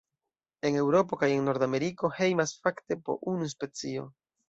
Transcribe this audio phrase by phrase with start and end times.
[0.69, 4.13] En Eŭropo kaj en Nordameriko hejmas fakte po unu specio.